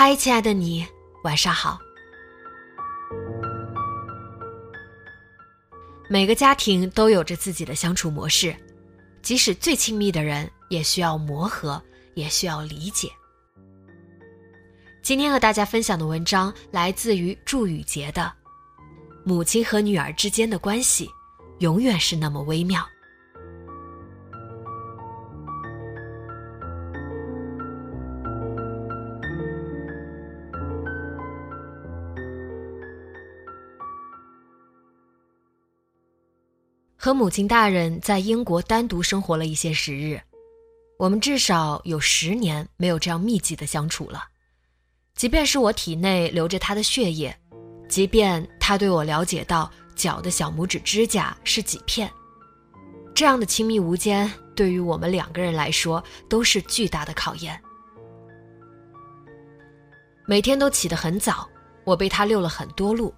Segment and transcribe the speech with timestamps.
[0.00, 0.86] 嗨，亲爱的你，
[1.24, 1.76] 晚上好。
[6.08, 8.54] 每个家庭都有着自己的相处模式，
[9.22, 11.82] 即使最亲密的人，也需要磨合，
[12.14, 13.10] 也需要理解。
[15.02, 18.22] 今天和大家分享的文章来自于祝宇杰的
[19.24, 21.10] 《母亲和女儿之间的关系，
[21.58, 22.80] 永远是那么微妙》。
[37.08, 40.20] 和母亲大人在英国单独生活了一些时日，
[40.98, 44.24] 我们至少有十年没有这样密集的相处了。
[45.14, 47.34] 即便是我体内流着他的血液，
[47.88, 52.12] 即便他对我了解到脚的小拇指指甲是几片，
[53.14, 57.58] 这样的亲密无间，对于我们两个人来说都是巨大的考验。
[60.26, 61.48] 每天都起得很早，
[61.84, 63.14] 我被他遛了很多路。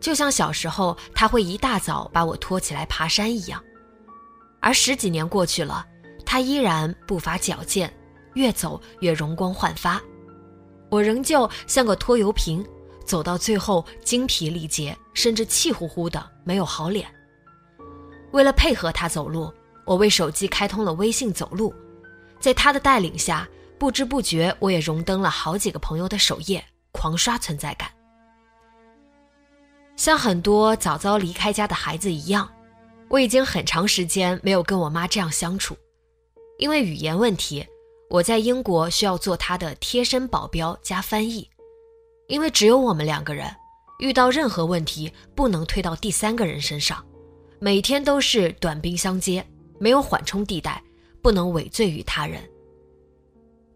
[0.00, 3.62] 就像小时候，他会一大早把我拖起来爬山一样，
[4.60, 5.86] 而十几年过去了，
[6.24, 7.92] 他依然步伐矫健，
[8.34, 10.00] 越走越容光焕发。
[10.88, 12.66] 我仍旧像个拖油瓶，
[13.04, 17.06] 走到最后精疲力竭，甚至气呼呼的，没有好脸。
[18.32, 19.52] 为了配合他走路，
[19.84, 21.74] 我为手机开通了微信走路，
[22.40, 23.46] 在他的带领下，
[23.78, 27.90] 不知不觉我也荣登了好几个朋友的首页，狂刷存在感。
[30.00, 32.50] 像很多早早离开家的孩子一样，
[33.08, 35.76] 我已经很长时间没有跟我妈这样相处。
[36.58, 37.66] 因为语言问题，
[38.08, 41.46] 我在英国需要做她的贴身保镖加翻译。
[42.28, 43.54] 因为只有我们两个人，
[43.98, 47.04] 遇到任何问题不能推到第三个人身上，
[47.58, 49.46] 每天都是短兵相接，
[49.78, 50.82] 没有缓冲地带，
[51.20, 52.42] 不能委罪于他人。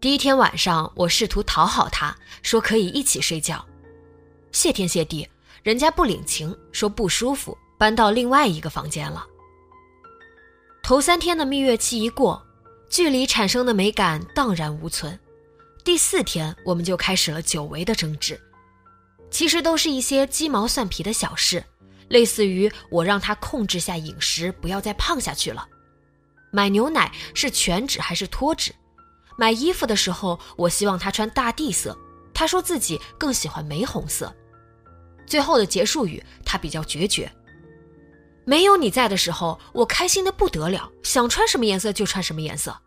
[0.01, 3.63] 第一天晚上，我试图讨好他，说可以一起睡觉。
[4.51, 5.29] 谢天谢地。
[5.65, 9.25] 人家不领情，说不舒服，搬到另外一个房间了。
[10.83, 12.39] 头三天的蜜月期一过，
[12.87, 15.19] 距离产生的美感荡然无存。
[15.83, 18.39] 第四天，我们就开始了久违的争执，
[19.31, 21.65] 其实都是一些鸡毛蒜皮的小事，
[22.09, 25.67] 类似于我让他控制下饮食，不要再胖下去了；
[26.51, 28.71] 买牛奶是全脂还是脱脂；
[29.35, 31.97] 买衣服的时候，我希望他穿大地色，
[32.35, 34.31] 他说自己更喜欢玫红色。
[35.25, 37.31] 最后的结束语，他比较决绝。
[38.45, 42.77] 没有你在的时候，我开心的不得了，想穿什么颜色就穿什么颜色。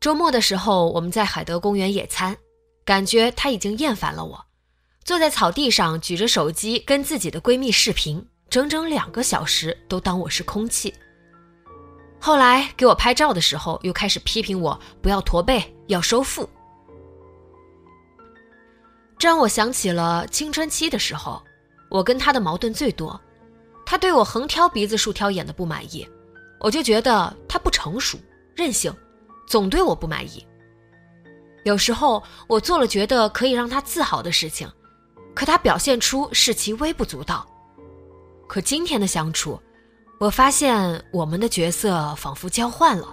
[0.00, 2.36] 周末的时候，我们在海德公园野餐，
[2.84, 4.44] 感觉他已经厌烦了我，
[5.02, 10.94] 坐在草地上举着手机跟自己的闺蜜视频，整整两个小时都当我是空气。
[12.20, 16.48] 后来给我拍照的时候，又开始批评我不要驼背，要收腹。
[19.24, 21.42] 这让我想起了青春期的时候，
[21.88, 23.18] 我跟他的矛盾最多。
[23.86, 26.06] 他对我横挑鼻子竖挑眼的不满意，
[26.60, 28.18] 我就觉得他不成熟、
[28.54, 28.94] 任性，
[29.46, 30.46] 总对我不满意。
[31.64, 34.70] 有时候我做了觉得可以让他自豪的事情，
[35.34, 37.48] 可他表现出视其微不足道。
[38.46, 39.58] 可今天的相处，
[40.20, 43.08] 我发现我们的角色仿佛交换了，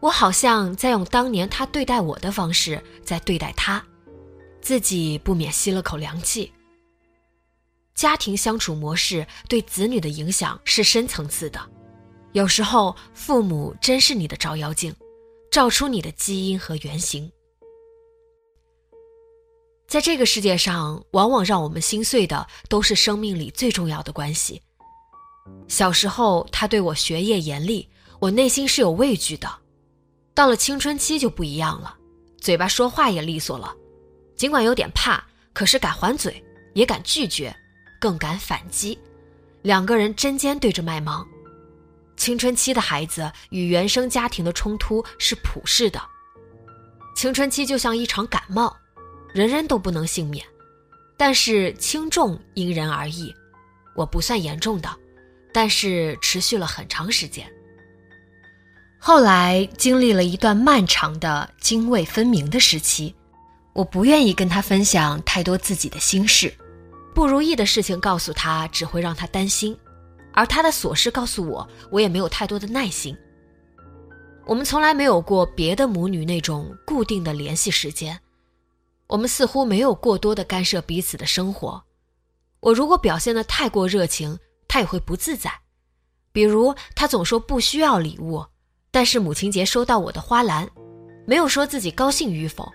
[0.00, 3.82] 我好像在用当年他对待我的方式在对待他。
[4.68, 6.52] 自己不免吸了口凉气。
[7.94, 11.58] 家庭相处模式对子女的影响是深层次的，
[12.32, 14.94] 有时候父母真是你的照妖镜，
[15.50, 17.32] 照出你的基因和原型。
[19.86, 24.60] 在这个世界上，往往让我们心碎的都是生命里最重要的关系。
[25.66, 27.88] 小时候，他对我学业严厉，
[28.20, 29.50] 我内心是有畏惧的。
[30.34, 31.96] 到了青春期就不一样了，
[32.38, 33.74] 嘴巴说话也利索了，
[34.38, 36.42] 尽管有点怕，可是敢还嘴，
[36.72, 37.54] 也敢拒绝，
[38.00, 38.96] 更敢反击。
[39.62, 41.26] 两个人针尖对着麦芒。
[42.16, 46.00] 青春期的孩子与原生家庭的冲突是普世的。
[47.16, 48.74] 青春期就像一场感冒。
[49.34, 50.44] 人人都不能幸免，
[51.16, 53.34] 但是轻重因人而异。
[53.94, 54.88] 我不算严重的，
[55.52, 57.46] 但是持续了很长时间。
[58.98, 63.14] 后来经历了一段漫长的泾渭分明的时期，
[63.78, 66.52] 我不愿意跟他分享太多自己的心事，
[67.14, 69.78] 不如意的事情告诉他只会让他担心，
[70.32, 73.16] 而他的琐事告诉我，我也没有太多的耐心。
[74.46, 78.18] 我们从来没有过别的母女那种固定的联系时间。
[79.06, 81.80] 我们似乎没有过多的干涉彼此的生活。
[82.58, 84.36] 我如果表现的太过热情，
[84.66, 85.52] 他也会不自在。
[86.32, 88.44] 比如，他总说不需要礼物，
[88.90, 90.68] 但是母亲节收到我的花篮，
[91.28, 92.68] 没有说自己高兴与否，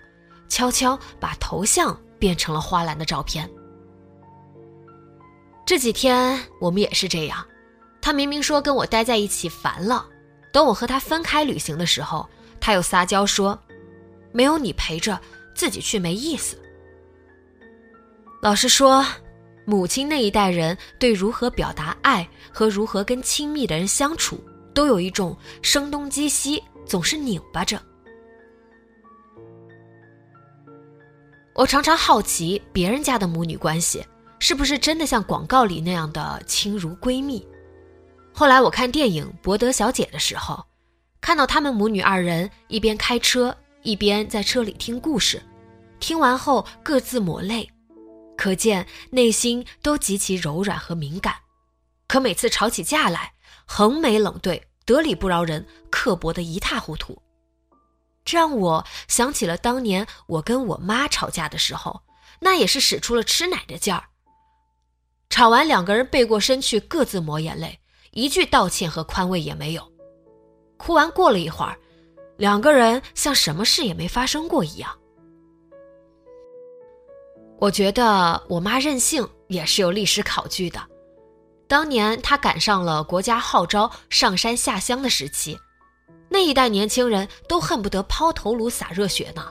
[0.48, 3.48] 悄悄把头像变成了花篮的照片。
[5.66, 7.44] 这几天我们也是这样，
[8.00, 10.06] 他明明说跟我待在一起烦了，
[10.52, 12.28] 等我和他分开旅行的时候，
[12.60, 13.58] 他又撒娇说，
[14.32, 15.20] 没有你陪着。
[15.56, 16.60] 自己去没意思。
[18.42, 19.06] 老实说，
[19.64, 24.42] 母亲那一代人对如何表达爱和如何跟亲密的人相处，
[24.74, 27.80] 都有一种声东击西，总是拧巴着。
[31.54, 34.04] 我常常好奇别人家的母女关系
[34.40, 37.46] 是不是真的像广告里那样的亲如闺蜜。
[38.32, 40.64] 后来我看电影《博德小姐》的时候，
[41.20, 43.56] 看到他们母女二人一边开车。
[43.84, 45.42] 一边在车里听故事，
[46.00, 47.70] 听完后各自抹泪，
[48.34, 51.34] 可见内心都极其柔软和敏感。
[52.08, 53.34] 可每次吵起架来，
[53.66, 57.20] 横眉冷对，得理不饶人，刻薄的一塌糊涂。
[58.24, 62.02] 这让我想起了当年我跟我妈吵架的时候，
[62.40, 64.04] 那也是使出了吃奶的劲儿。
[65.30, 67.80] 吵完，两个人背过身去，各自抹眼泪，
[68.12, 69.92] 一句道歉和宽慰也没有。
[70.76, 71.76] 哭完，过了一会儿。
[72.36, 74.90] 两个人像什么事也没发生过一样。
[77.60, 80.80] 我觉得我妈任性也是有历史考据的。
[81.68, 85.56] 当年她赶上了国家号召上山下乡的时期，
[86.34, 89.48] 那一代年轻人都恨不得抛头颅洒热血呢，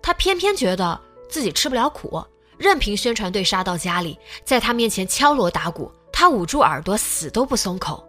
[0.00, 0.98] 他偏偏觉得
[1.28, 2.24] 自己吃不了苦，
[2.56, 8.02] 任凭宣传队杀到家里，在他面前敲锣打鼓，他捂住耳朵死都不松口。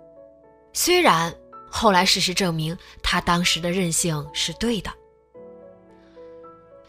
[0.71, 1.33] 虽然。
[1.67, 4.89] 后来事实证明，他当时的任性是对的。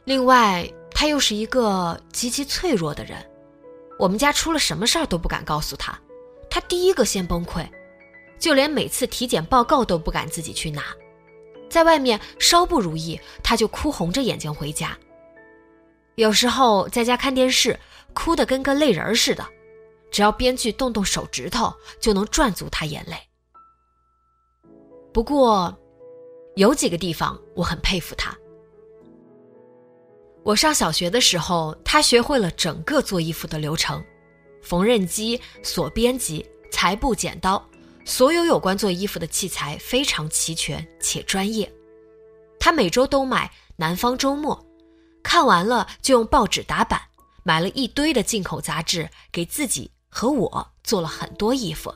[0.05, 3.19] 另外，他又是一个极其脆弱的人，
[3.99, 5.99] 我们家出了什么事儿都不敢告诉他，
[6.49, 7.67] 他第一个先崩溃，
[8.39, 10.85] 就连每次体检报告都不敢自己去拿，
[11.77, 14.97] 在外面稍不如意，他就哭红着眼睛回家。
[16.15, 17.79] 有时候在家看电视，
[18.15, 19.47] 哭得跟个泪人似的，
[20.11, 21.71] 只要编剧动动手指头，
[22.01, 23.15] 就能赚足他眼泪。
[25.13, 25.79] 不过，
[26.55, 28.35] 有几个地方我很佩服他。
[30.45, 34.03] 我上小学的时候，他学会了整个做衣服的流程，
[34.63, 37.63] 缝纫机、锁边机、裁布、剪刀，
[38.07, 41.71] 所有有关做衣服的器材非常齐全且专业。
[42.59, 44.57] 他每周都买《南方周末》，
[45.25, 47.03] 看完了就用报纸打版，
[47.43, 51.93] 买了一堆的进口杂志，给自己和我做了很多衣服。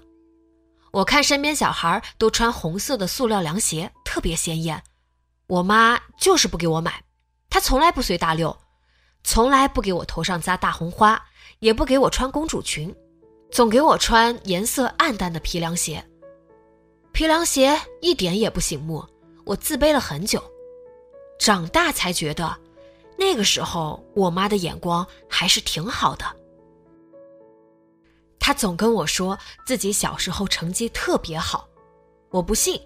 [0.90, 4.82] 我看身边小孩都穿红色的塑料凉鞋，特别鲜艳。
[5.46, 7.04] 我妈就是不给我买，
[7.48, 8.58] 她从来不随大溜，
[9.22, 11.24] 从来不给我头上扎大红花，
[11.60, 12.92] 也不给我穿公主裙，
[13.50, 16.02] 总给我穿颜色暗淡的皮凉鞋。
[17.12, 19.04] 皮凉鞋一点也不醒目，
[19.44, 20.42] 我自卑了很久。
[21.38, 22.56] 长大才觉得，
[23.18, 26.24] 那个时候我妈的眼光还是挺好的。
[28.38, 31.68] 他总跟我说自己小时候成绩特别好，
[32.30, 32.80] 我不信，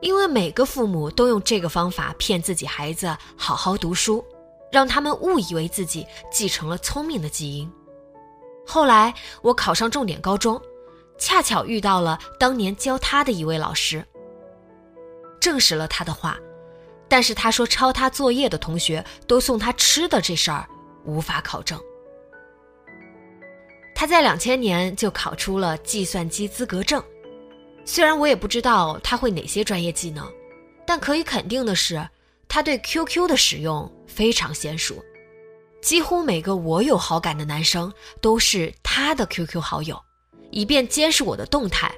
[0.00, 4.24] 因为每个父母都用这个方法骗自己孩子好好读书，
[4.70, 7.70] 让他们误以为自己继承了聪明的基因。
[8.66, 10.60] 后来我考上重点高中，
[11.16, 14.04] 恰巧遇到了当年教他的一位老师，
[15.40, 16.36] 证实了他的话，
[17.08, 20.68] 但是他说抄他作业的同学都送他吃的这事儿
[21.04, 21.80] 无法考证。
[23.94, 27.02] 他在两千年就考出了计算机资格证，
[27.84, 30.30] 虽然我也不知道他会哪些专业技能，
[30.84, 32.06] 但可以肯定的是，
[32.48, 35.02] 他对 QQ 的使用非常娴熟。
[35.86, 39.96] 几乎每个我有好感的男生都是他的 QQ 好友，
[40.50, 41.94] 以便监视我的动态，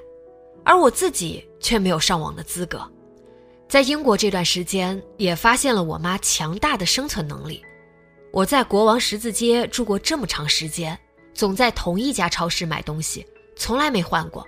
[0.63, 2.87] 而我自己却没有上网的资格。
[3.67, 7.65] 在英国这段时间，也发现了我妈强大的生存能力。
[8.31, 10.95] 我在国王十字街住过这么长时间，
[11.33, 14.45] 总在同一家超市买东西，从来没换过。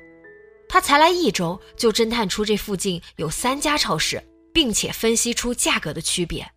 [0.70, 4.22] 她才来一周，就侦探出这附近有三家超市，
[4.54, 6.48] 并且分析出价格的区别。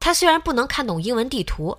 [0.00, 1.78] 他虽然不能看懂英文地图，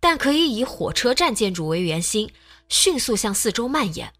[0.00, 2.32] 但可以以火车站建筑为圆心，
[2.68, 4.12] 迅速向四周蔓延。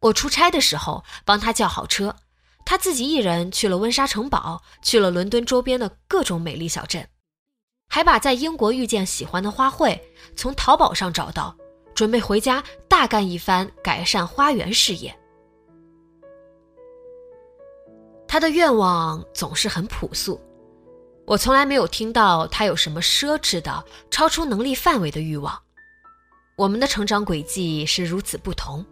[0.00, 2.16] 我出差的时候帮他叫好车，
[2.64, 7.08] 他自己一人去了温莎城堡，去了伦敦周边的各种美丽小镇，
[7.88, 10.00] 还把在英国遇见喜欢的花卉
[10.36, 11.56] 从淘宝上找到，
[11.94, 15.14] 准备回家大干一番改善花园事业。
[18.26, 20.40] 他的愿望总是很朴素。
[21.26, 25.58] 我从来没有听到他有什么奢侈的、超出能力范围的欲望。
[26.56, 28.84] 我们的成长轨迹是如此不同，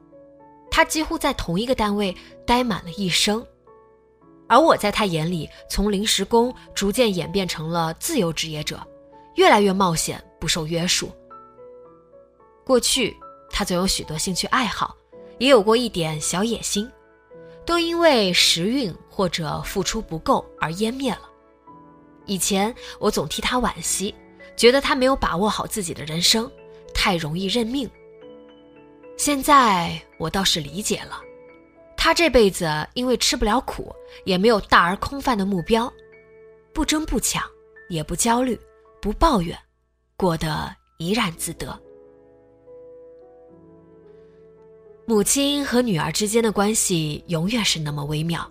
[0.71, 3.47] 他几乎在同一个单位待满了一生，
[4.49, 8.81] 而我在他眼里从临时工逐渐演变成了自由职业者，
[9.37, 11.12] 越来越冒险，不受约束。
[12.65, 13.15] 过去
[13.51, 14.97] 他总有许多兴趣爱好，
[15.39, 16.91] 也有过一点小野心，
[17.67, 21.29] 都因为时运或者付出不够而湮灭了。
[22.26, 24.14] 以前我总替他惋惜，
[24.57, 26.50] 觉得他没有把握好自己的人生，
[26.95, 27.91] 太容易认命。
[29.17, 31.21] 现在我倒是理解了，
[31.97, 35.93] 他这辈子因为吃不了苦，也没有大而空泛的目标，
[36.73, 37.43] 不争不抢，
[37.88, 38.59] 也不焦虑，
[39.00, 39.57] 不抱怨，
[40.17, 41.79] 过得怡然自得。
[45.05, 48.50] 母亲和女儿之间的关系永远是那么微妙。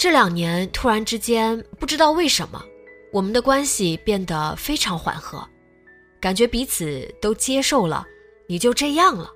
[0.00, 2.64] 这两年突然之间，不知道为什么，
[3.12, 5.46] 我们的关系变得非常缓和，
[6.18, 8.06] 感觉彼此都接受了，
[8.48, 9.30] 你就这样了。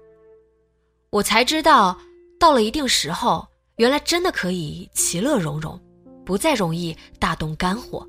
[1.11, 1.99] 我才知道，
[2.41, 5.79] 到了一定时候，原来真的可以其乐融融，
[6.25, 8.09] 不再容易大动肝火。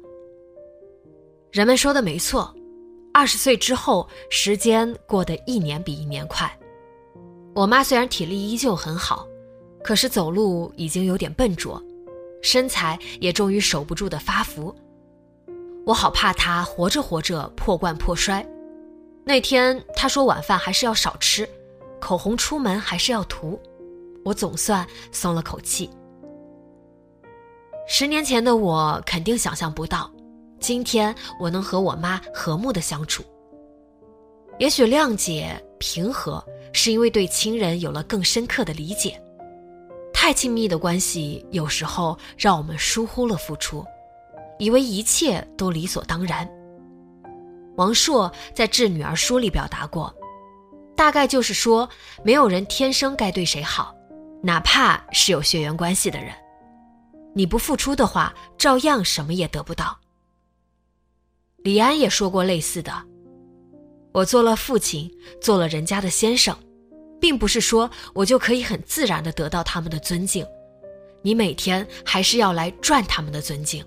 [1.51, 2.55] 人们说的没错，
[3.13, 6.49] 二十岁之后，时间过得一年比一年快。
[7.53, 9.27] 我妈虽然体力依旧很好，
[9.83, 11.83] 可是走路已经有点笨拙。
[12.45, 14.73] 身材也终于守不住的发福，
[15.83, 18.45] 我好怕他活着活着破罐破摔。
[19.23, 21.49] 那天他说晚饭还是要少吃，
[21.99, 23.59] 口红出门还是要涂，
[24.23, 25.89] 我总算松了口气。
[27.87, 30.11] 十年前的我肯定想象不到，
[30.59, 33.23] 今天我能和我妈和睦的相处。
[34.59, 39.19] 也许谅解平和，是因为对亲人有了更深刻的理解。
[40.25, 43.85] 太亲密的关系，有时候让我们疏忽了付出，
[44.57, 46.49] 以为一切都理所当然。
[47.75, 50.11] 王朔在《致女儿书》里表达过，
[50.95, 51.87] 大概就是说，
[52.23, 53.95] 没有人天生该对谁好，
[54.41, 56.33] 哪怕是有血缘关系的人，
[57.35, 59.95] 你不付出的话，照样什么也得不到。
[61.57, 62.91] 李安也说过类似的，
[64.11, 65.07] 我做了父亲，
[65.39, 66.57] 做了人家的先生。
[67.19, 70.45] 并不是说我就可以很自然的得到他们的尊敬，
[71.21, 73.83] 你每天还是要来赚他们的尊敬。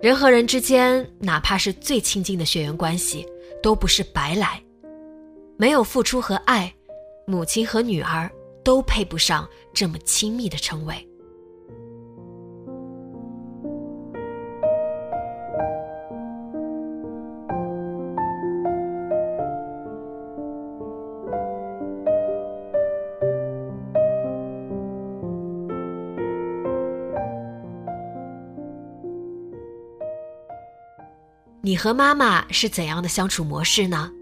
[0.00, 3.26] 人和人之间，哪怕是最亲近的血缘关系，
[3.62, 4.60] 都不是白来，
[5.56, 6.74] 没有付出和爱，
[7.26, 8.28] 母亲和女儿
[8.64, 11.08] 都配不上这么亲密的称谓。
[31.72, 34.12] 你和妈妈是怎样的相处模式呢？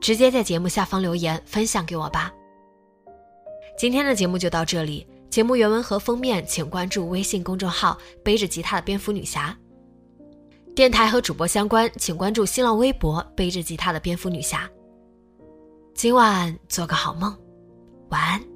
[0.00, 2.32] 直接在节目下方留言分享给我吧。
[3.78, 9.56] 今天的节目就到这里，节目原文和封面请关注微信公众号“背着吉他的蝙蝠女侠”。
[10.74, 14.68] 电台和主播相关，请关注新浪微博“背着吉他的蝙蝠女侠”。
[15.94, 17.32] 今晚做个好梦，
[18.08, 18.55] 晚安。